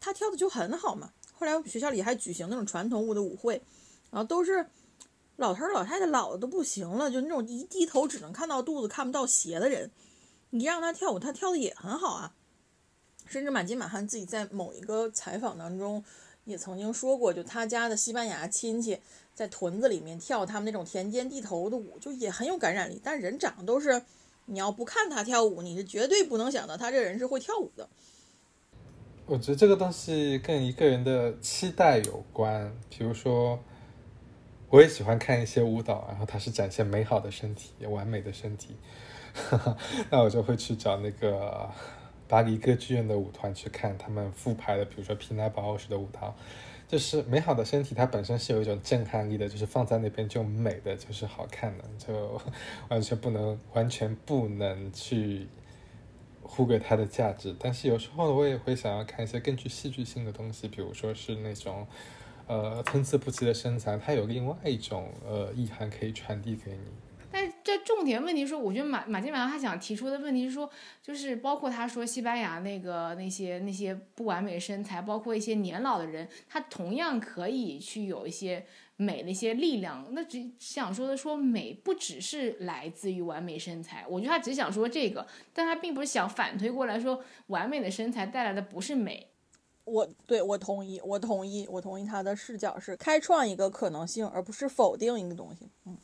[0.00, 1.12] 他跳的就很好嘛。
[1.34, 3.62] 后来学校里还举行那种传统舞的舞会，
[4.10, 4.66] 然后都是
[5.36, 9.90] 老头老太太老的都不行了，就那种一低头只能看到肚子看不到鞋的人。
[10.50, 12.34] 你让他跳舞，他跳的也很好啊。
[13.26, 16.04] 甚至马金马汉自己在某一个采访当中
[16.44, 18.98] 也曾经说过，就他家的西班牙亲戚
[19.34, 23.00] 在屯子里面跳他们那种田间地头的舞，就也很有感染力。
[23.02, 24.02] 但人长都是，
[24.46, 27.88] 你要不看他跳舞，你是绝对不能想到他这人是会跳舞的。
[29.26, 32.70] 我觉得这个东西跟一个人的期待有关。
[32.90, 33.58] 比如说，
[34.68, 38.76] 我也喜欢看一些舞蹈，然后他是展现美好的身体，完美的身体。
[40.10, 41.68] 那我就会去找那个
[42.26, 46.34] 巴黎歌剧院的舞团去看他们复排的，比如说皮纳保奥式的舞蹈，
[46.88, 52.40] 就是美好的身体，它本身是有一种震撼力的，就是放在那边就美的，就是好看的，就
[52.88, 55.46] 完全不能完全不能去
[56.42, 57.54] 忽略它的价值。
[57.58, 61.86] 但是有时候我也会想要看一些更具戏剧性的东西，比如说是那种
[62.46, 66.78] 呃参差不齐的身材，它有另外一种呃意涵可以传递给你。
[67.64, 70.68] 这重点问题是，我觉得马马金马他想提出的问题是说，
[71.02, 80.06] 就是包括他说西班牙那个那些那些不完美身材，包括一些年老的人，他同样可以去有一些美的一些力量。
[80.10, 84.04] 那只想说的说，美不只是来自于完美身材。
[84.06, 89.26] 我觉得他只想说这个，但他并不是想反推过来说，完美的身材带来的不是美。
[89.84, 95.66] 我对我同意，我同意，我同意他的视角是开创一个可能性，而不是否定一个东西。
[95.86, 95.96] 嗯。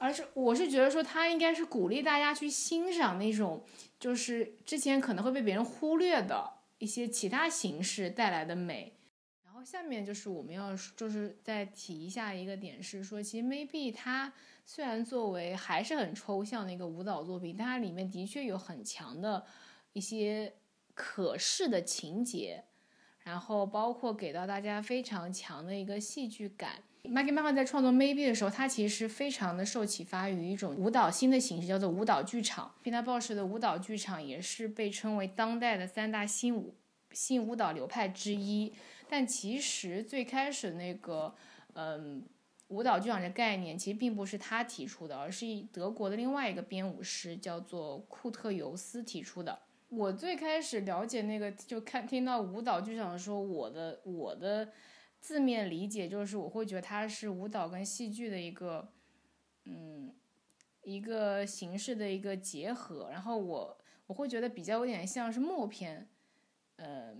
[0.00, 3.64] 而是我是觉得说，他应该是鼓励大家去欣赏那种，
[4.00, 8.98] 就是之前可能会被别人忽略的一些其他形式带来的美。
[9.44, 14.32] 然后下面就是我们要就是再提一下一个点是说，其实 maybe 它
[14.64, 19.44] 虽然作为还是很抽象的一个舞蹈作品，但它里面的确有很强的
[19.92, 20.54] 一些。
[20.92, 22.64] 可视的情节，
[23.20, 26.82] 然后包括给到大家非常强的一个戏剧感。
[27.04, 32.74] Maggie 漫画在创作 Maybe 的时候，她其实非常的受启发于一种舞蹈新的形式，叫做舞蹈剧场。
[32.82, 36.74] 皮塔鲍什的舞蹈剧场也是被称为当代的三大新舞
[37.12, 38.72] 新舞蹈流派之一。
[39.08, 41.34] 但其实最开始那个，
[41.72, 42.22] 嗯，
[42.68, 49.58] 舞蹈剧场的概念其实并不是他提出的，而是德国的另外一个编舞师叫做库特尤斯提出的。
[49.88, 54.68] 我最开始了解那个，就看听到舞蹈剧场的时候，我的我的。
[55.20, 58.90] 字面理解就是，我会觉得它是舞蹈跟戏剧的一个，
[59.64, 60.14] 嗯，
[60.82, 63.08] 一个形式的一个结合。
[63.10, 66.08] 然后我我会觉得比较有点像是默片，
[66.76, 67.14] 呃，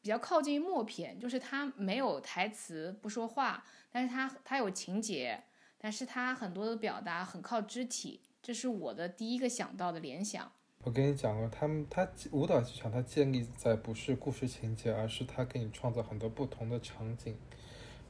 [0.00, 5.44] 比较靠近默片，就是它没有台词不说话，但是它它有情节，
[5.78, 10.50] 但是它很多的表达很靠肢体，这是我的第一个想到的联想。
[10.84, 17.34] 我跟你讲过，他们他舞蹈剧场，它建立在不是故事情节，而是他给你创造很多不同的场景。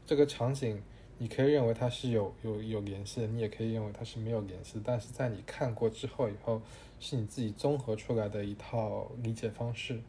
[0.04, 0.82] 这个场景，
[1.16, 4.82] 你可以认为它是有有有联系的，你也可以认为它是没有联系。
[4.84, 6.60] 但是在你看过之后以后，
[6.98, 10.00] 是你自己综合出来的一套理解方式。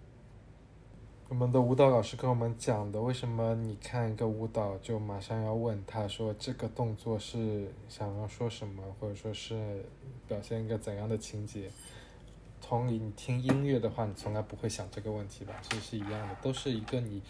[1.29, 9.85] 我们的舞蹈老师跟我们讲的，为什么你看一个舞蹈就马上要问他说这个动作是想要说什么，或者说是
[10.27, 11.69] 表现一个怎样的情节？
[12.67, 15.53] 同理，你听音乐的话，你从来不会想这个问题吧？
[15.61, 17.21] 其实是一样的，都是一个你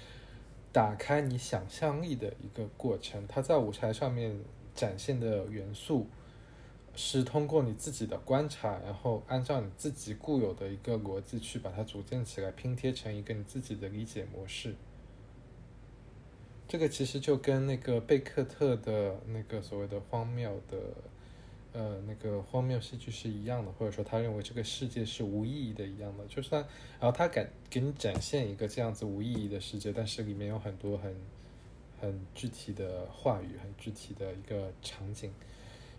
[0.72, 3.28] 打开你想象力的一个过程。
[3.28, 4.40] 它在舞台上面
[4.74, 6.08] 展现的元素，
[6.96, 14.74] 是通过你自己的观察，然后按照你自己固有的一个逻辑去把它组建起来，拼贴成一个你自己的理解模式。
[16.66, 20.78] 这个其实就跟那个贝克特的那个所谓的荒谬的。
[21.78, 26.66] 呃，那个荒谬戏剧是一样的，或者说他认为这个世界是无意义的一样的，就算，
[27.02, 31.14] 然后他敢给你展现一个这样子无意义的世界，但是里面有很多很
[32.00, 35.34] 很具体的话语，很具体的一个场景，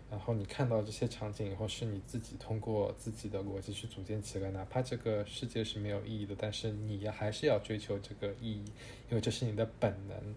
[0.09, 8.65] 然后你看到这些场景以后，是你自己通过自己的逻辑去组建起来，哪怕这个世界是没有意义的，但是你还是要追求这个意义，
[9.11, 10.35] 因为这是你的本能，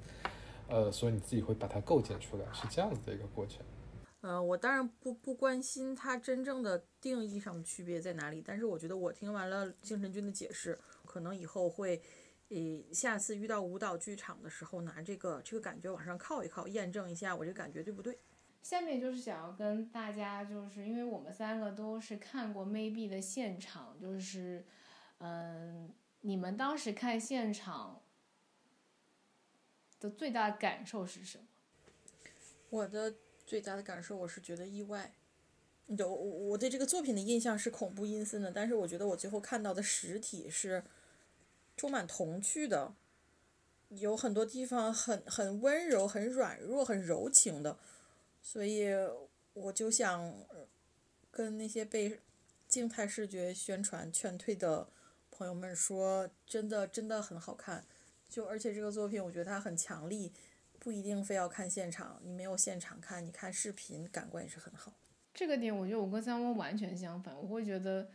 [0.69, 3.61] 呃，所以你自己会把它构建出来，是这样子的一个过程。
[4.23, 12.03] 嗯，我当然不不关心它真正的定义上的区别在哪里，但是我觉得我听完了星辰君的解释，可能以后会，
[12.51, 12.59] 呃，
[12.93, 18.19] 下次遇到舞蹈剧场的时候，拿这个这个感觉往上靠一靠，验证一下我这感觉对不对。
[18.63, 24.63] 下面就是想要跟大家，就是因为我们三个都是看过 Maybe 的现场，就是，
[25.17, 28.03] 嗯，你们当时看现场
[29.99, 31.45] 的最大感受是什么？
[32.69, 33.15] 我的。
[33.51, 35.13] 最大的感受，我是觉得意外。
[35.99, 36.15] 有我
[36.51, 40.85] 我对这个作品的印象是恐怖阴森的，但是我觉得我最后看到的实体是
[41.77, 42.95] 充满童趣的，
[43.89, 47.77] 有很多地方很很温柔、很软弱、很柔情的，
[48.41, 48.87] 所以
[49.53, 50.33] 我就想
[51.33, 52.21] 跟那些被
[52.69, 54.89] 静态视觉宣传劝退的
[55.29, 57.85] 朋友们说，真的真的很好看。
[58.29, 60.33] 就而且这个作品，我觉得它很强力。
[60.81, 64.95] 不一定非要看现场，你没有现场看，你看视频感官也是很好。
[65.35, 68.11] 这个点我觉得我跟三翁完全相反，我会觉得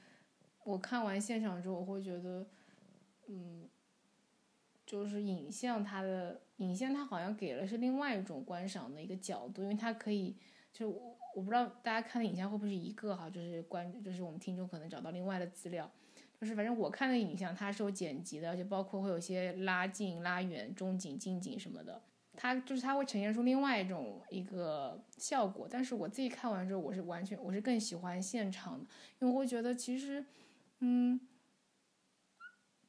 [0.63, 2.45] 我看完现场之后，我会觉得，
[3.27, 3.69] 嗯，
[4.85, 10.35] 就是影像它的影像它好像给了是另外一种观赏的一个角度，因为它可以
[10.73, 15.89] 就我我不知道大家看的影像会不会是一个哈，就是观就是我们听众可能找到另外的资料，
[16.41, 22.01] 就是反正我看的影像它是有剪辑的，而且包括会有些拉近、拉远、中景、近景什么的。
[22.35, 28.85] 它就是它会呈现出另外一种一个效果，但是我自己看完之后，我是完全我是更喜欢现场的，
[29.19, 30.25] 因为我会觉得其实，
[30.79, 31.19] 嗯，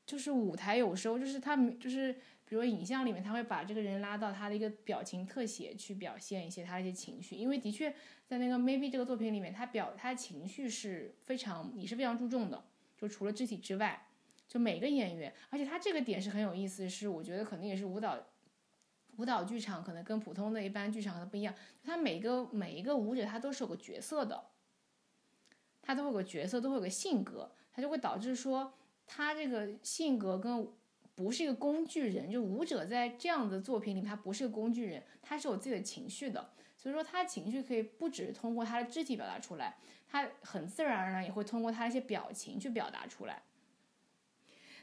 [0.05, 2.13] 就是舞台有时候就是他就是
[2.45, 7.95] 比如影像里面他会把这个人拉到他的一个表情特写去表现一些他的一些情绪，因为的确
[8.27, 12.65] 在那个 Maybe 这个作品里面，他表他情绪是非常你是非常注重的，
[12.97, 14.07] 就除了肢体之外，
[14.49, 18.17] 就每个演员，而且他这个点是很有意思，是我觉得可能也是舞蹈。
[19.17, 24.49] 舞蹈剧场可能跟普通的一般剧场可能不一样，他每个每一个舞者他都是有个角色的，
[25.81, 28.75] 他都会有个角色，都会有个性格，他就会导致说
[29.07, 30.69] 他这个性格跟
[31.15, 39.77] 不是一个工具人，就舞者在这样的作品里，他不是个工具人，他是有自己的情绪的，所以说他情绪可以不只是通过他的肢体表达出来，
[40.07, 43.43] 他很自然而然也会通过他一些表情去表达出来，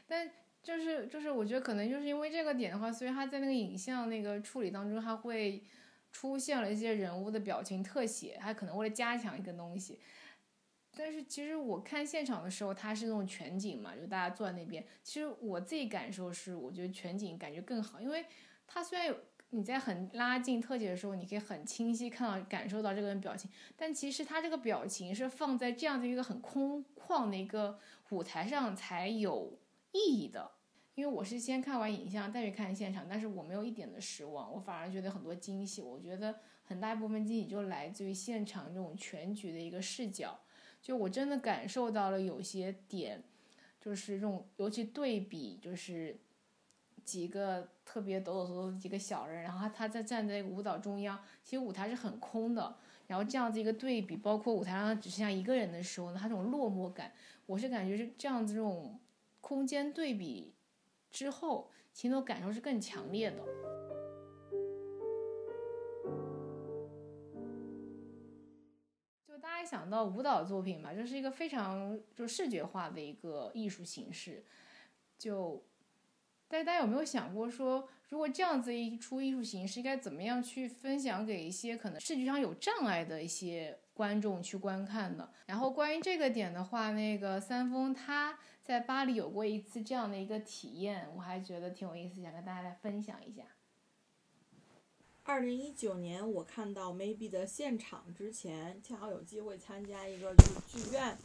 [0.06, 0.30] 但。
[0.64, 5.62] 就是就是，我觉得可能就是因为这个点的话，所以他在那个影像那个处理当中，他会
[6.10, 10.00] 出现了一些人物的表情特写，他可能为了加强一个东西。
[10.96, 14.82] 但是其实我看现场的时候，它是那种全景嘛，就大家坐在那边。
[15.02, 18.24] 其实我自己感受是，我觉得全景感觉更好，因为
[18.66, 19.16] 它虽然有
[19.50, 27.78] 你在很拉近特写的时候，你可以很清晰看到、感受到这个人表情，但其实他这个表情是放在这样的一个很空旷的一个
[28.10, 29.58] 舞台上才有
[29.90, 30.52] 意义的。
[30.94, 35.82] 因为我是先看完影像再去看现场，但是我没有一点的失望，我反而觉得很多惊喜。
[35.82, 36.34] 我觉得
[36.64, 40.38] 很大一部分惊喜就来自于现场这种全局的一个视角。
[40.80, 43.22] 就我真的感受到了有些点，
[43.80, 46.16] 就是这种尤其对比，就是
[47.04, 52.76] 几个特别抖抖嗦嗦的几个小人，然后他他在站在舞蹈中央，其实舞台是很空的，
[53.06, 57.12] 然后这样子一个对比，包括舞台上只剩下一个人的时候呢，他这种落寞感，
[57.46, 59.00] 我是感觉是这样子这种
[59.40, 60.53] 空间对比
[61.14, 63.38] 之后，其实那种感受是更强烈的。
[69.24, 74.44] 就大家想到舞蹈作品嘛，这是一个非常就视觉化的一个艺术形式。
[75.16, 75.64] 就，
[76.48, 85.32] 但是大家有没有想过说，如果这样子一出艺术形式，该怎么样去分享给一些可能视觉上有障碍的一些观众去观看的？
[85.46, 93.44] 然后关于这个点的话，那个三丰他在巴黎有过一次这样的一个体验，我还觉得挺有意思，想跟大家来分享一下。
[95.22, 101.16] 二零一九年，我看到 Maybe 的现场之前，恰好有机会参加一个就是剧院，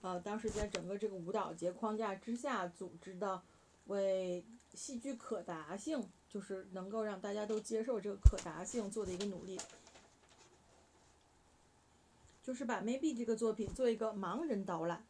[0.00, 3.42] 呃，当时在整个这个舞蹈节框架之下组织的，
[3.88, 4.42] 为
[4.72, 9.60] 戏剧可达性，就是能够让大家都接受这个可达性做的一个努力，
[12.42, 15.04] 就是把 Maybe 这个作品做一个盲人导览。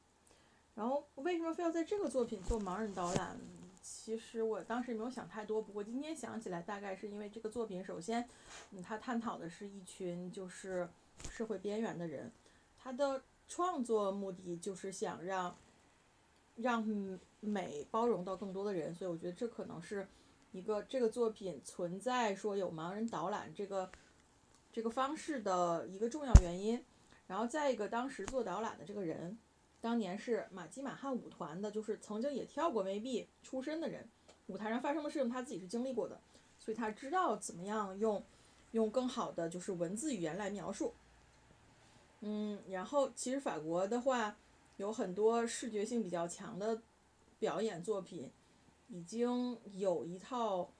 [0.74, 3.36] 然后为什么非要在这个作品做盲人导览？
[3.82, 8.26] 其实我当时没有想太多，不过今天想起来，大概是因为这个作品，首先，
[8.70, 10.88] 嗯，它探讨的是一群就是
[11.28, 12.30] 社会边缘的人，
[12.78, 15.56] 他的创作目的就是想让
[16.56, 16.82] 让
[17.40, 20.06] 美包容到更多的人，所以我觉得这可能是
[20.52, 23.90] 一个这个作品存在说有盲人导览这个
[24.72, 26.82] 这个方式的一个重要原因。
[27.26, 29.38] 然后再一个，当时做导览的这个人。
[29.80, 34.08] 当年是马基马汉舞团的，就是曾经也跳过 maybe 出身的人，
[34.46, 36.20] 舞台上发生的事情他自己是经历过的，
[36.56, 38.24] 所以他知道怎么样用
[38.70, 40.94] 用更好的就是文字语言来描述。
[42.20, 44.36] 嗯，然后其实法国的话
[44.76, 46.80] 有很多视觉性比较强的
[47.40, 48.30] 表演作品，
[48.86, 50.70] 已经有一套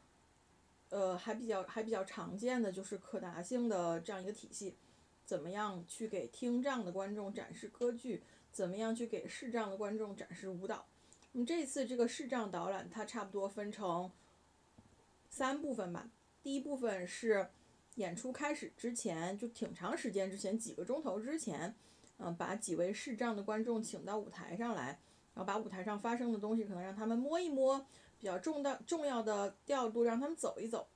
[0.90, 4.76] 呃还比较还比较常见的就是可达性的这样一个体系，
[5.24, 8.22] 怎么样去给听障的观众展示歌剧。
[8.52, 10.84] 怎么样去给视障的观众展示舞蹈？
[11.32, 14.12] 那么这次这个视障导览，它差不多分成
[15.30, 16.10] 三部分吧。
[16.42, 17.48] 第一部分是
[17.94, 21.74] 演出开始之前，就挺长时间之前，几个钟头之前，
[22.18, 25.00] 嗯，把几位视障的观众请到舞台上来，
[25.32, 27.86] 然后把舞台上发生的东西可能让他们摸一摸，
[28.18, 30.86] 比较重的重要的调度让他们走一走。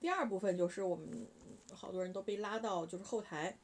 [0.00, 1.28] 第二部分就是我们
[1.74, 3.56] 好多人都被拉到就是后台，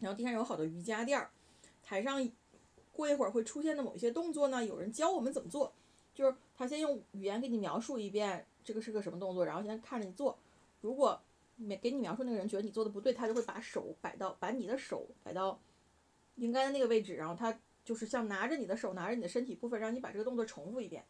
[0.00, 1.30] 然后地上有好多瑜伽垫儿。
[1.82, 2.30] 台上
[2.92, 5.72] 过一会儿会出现的某一些动作呢，有人教我们怎么做，
[6.14, 10.38] 就是他先用语言给你描述一遍这个是个什么动作，然后先看着你做。
[10.80, 11.20] 如果
[11.56, 15.60] 没给你描述那个人觉得你做的不对，他就会把手摆到把你的手摆到
[16.36, 21.04] 应该的那个位置，然后他就是像拿着你的手，拿着你的身体部分，让你把这个动作重复一遍。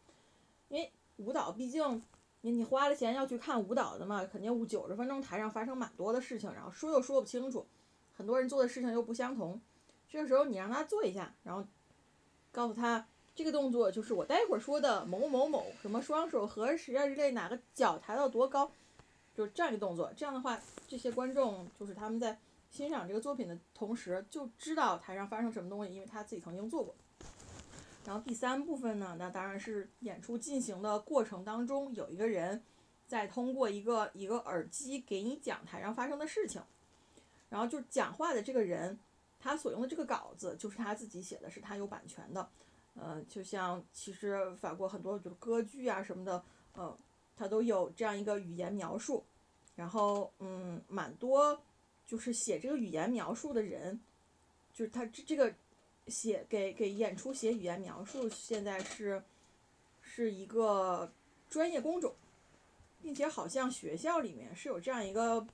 [0.69, 2.01] 因为舞蹈毕竟
[2.41, 7.65] 你你花了钱要去看舞蹈的嘛，肯定九十分钟台上发生蛮多的事情，然后说又说不清楚，
[8.15, 9.59] 很多人做的事情又不相同。
[10.07, 11.65] 这个时候你让他做一下，然后
[12.51, 18.71] 告诉他这个动作就是我待会儿说的某某某，什么双手合十啊之类，哪个脚抬到多高，
[19.35, 20.11] 就是这样一个动作。
[20.15, 22.39] 这样的话，这些观众就是他们在
[22.71, 26.95] 欣赏这个作品的同时，就知道台上发生什么东西，因为他自己曾经做过。
[28.05, 32.61] 然后第三部分呢，那当然是演出进行的过程当中，有一个人
[33.07, 36.61] 在通过一个一个耳机给你讲台上发生的事情，
[37.49, 38.97] 然后就讲话的这个人。
[39.41, 42.49] 他所用的这个稿子就是他自己写的，是他有版权的，
[42.93, 46.43] 呃，就像其实法国很多就是歌剧啊什么的，
[46.73, 46.93] 呃，
[47.37, 49.23] 他都有这样一个语言描述，
[49.77, 51.57] 然后嗯，蛮多
[52.05, 53.97] 就是写这个语言描述的人，
[54.73, 55.55] 就是他这这个
[56.09, 59.23] 写给给演出写语言描述，现在是
[60.01, 61.11] 是一个
[61.49, 62.15] 专业工种，
[63.01, 65.45] 并且好像学校里面是有这样一个。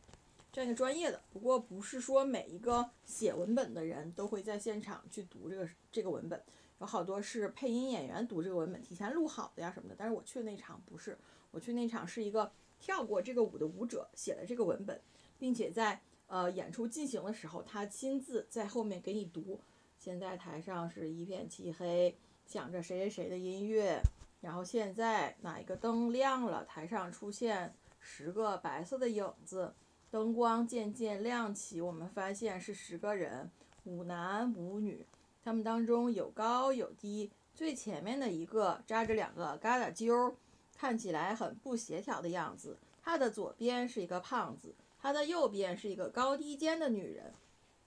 [0.52, 6.42] 这样一个专业的，不过不是说每一个写文本的人都会在现场去读这个这个文本，
[6.80, 9.96] 有好多是配音演员读这个文本，提前录好的呀什么的。
[9.98, 11.18] 但是我去那场不是，
[11.52, 12.50] 我去那场是一个
[12.80, 14.98] 跳过这个舞的舞者写的这个文本，
[15.38, 19.60] 并且在呃演出进行的时候，他亲自在后面给你读，
[20.06, 24.00] 现在台上是一片漆黑，响着谁谁谁的音乐。
[24.40, 29.74] 然后现在哪一个灯亮了，台上出现十个白色的影子，
[30.12, 33.50] 灯光渐渐亮起，我们发现是十个人，
[33.86, 35.04] 五男五女，
[35.44, 40.38] 他们当中有高有低，最前面的一个扎着两个疙瘩揪，
[40.78, 42.78] 看起来很不协调的样子。
[43.02, 47.34] 他的左边是一个胖子，他的右边是一个高低肩的女人，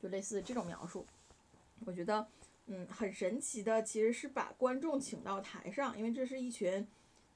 [0.01, 1.07] 就类似这种描述。
[1.85, 2.27] 我觉得，
[2.67, 6.87] 嗯，很神奇的，其实是把观众请到台上，因为这是一群，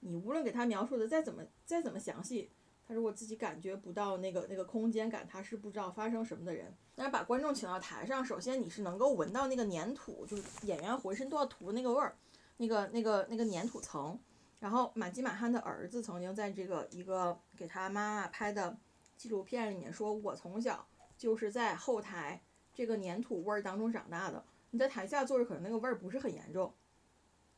[0.01, 2.51] 你无论给他描述的再怎么再怎么详细，
[2.86, 6.74] 他如果自己感觉不到那个那个空间感，他是不知道发生什么的人。
[6.95, 12.14] 但是把观众请到台上，首先你是能够闻到那个粘土，就是演员浑身都要涂那个味儿，
[12.59, 14.18] 那个那个那个粘土层。
[14.61, 18.78] 然后满吉满汉的儿子曾经在这个一个给他妈妈拍的
[19.16, 20.86] 纪录片里面说，我从小
[21.18, 22.40] 就是在后台
[22.74, 24.44] 这个粘土味儿当中长大的。
[24.70, 26.72] 你在台下坐着，可能那个味儿不是很严重，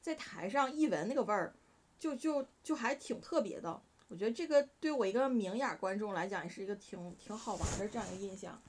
[0.00, 1.54] 在台上一闻那个味儿，
[1.98, 3.80] 就就就还挺特别的。
[4.08, 8.60] 我觉得这个对我一个明眼观众来讲，也是一个挺挺好玩的这样一个印象。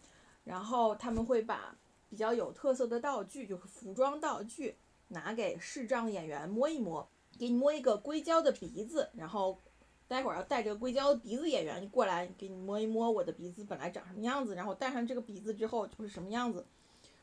[0.44, 1.76] 然后他们会把
[2.10, 4.76] 比较有特色的道具，就是服装道具，
[5.08, 7.08] 拿给视障演员摸一摸。
[7.38, 9.60] 给你摸一个硅胶的鼻子，然后
[10.08, 16.66] 待会儿要带这个硅胶的鼻子演员过来给你摸一摸我的鼻子本来长什么样子，然后戴上这个鼻子之后就是什么样子。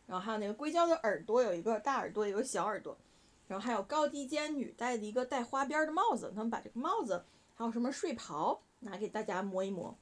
[0.06, 2.96] 然后还有那个硅胶的耳朵，有一个大耳朵，有个小耳朵。
[3.48, 7.24] 然后还有高低肩女戴的一个带花边的帽子，他们把这个帽子
[7.54, 9.94] 还有什么睡袍拿给大家摸一摸。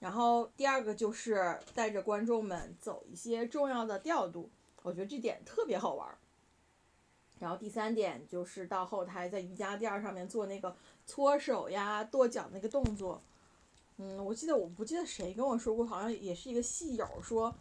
[0.00, 4.50] 然后第二个就是带着观众们走一些重要的调度，
[4.82, 6.18] 我觉得这点特别好玩儿。
[7.38, 10.74] 然后第三点就是到后台在瑜伽垫上面做那个
[11.06, 13.22] 搓手呀、跺脚那个动作。
[13.96, 17.54] 嗯，我记得我不记得谁跟我说过，好像也是一个戏友说，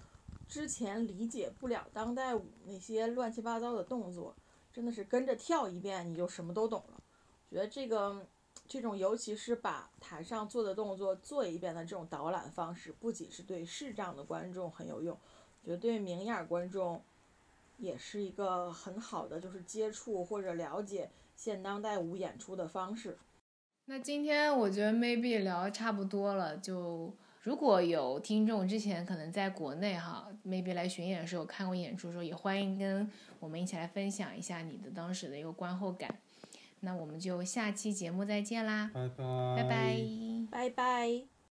[0.48, 4.36] 之前理解不了当代舞那些乱七八糟的动作，
[4.72, 7.02] 真的是跟着跳一遍你就什么都懂了。
[7.50, 8.26] 觉得这个
[8.68, 15.18] 这种尤其是把台上做的动作做一遍的这种导览方式，不仅是对视障的观众很有用，
[15.64, 17.04] 觉得对明眼观众。
[17.78, 23.18] 也是一个很好的，就是接触或者了解现当代舞演出的方式。
[23.86, 27.14] 那今天我觉得 maybe 聊差不多了，就
[27.44, 33.10] 如果有听众之前可能在国内哈，maybe 来巡演的时候看过演出的时候，也欢迎跟
[33.40, 36.14] 我们一起来分享一下你的当时的一个观后感。
[36.82, 39.24] 那我们就下期节目再见啦，拜拜，
[39.58, 39.98] 拜拜，
[40.50, 41.31] 拜拜。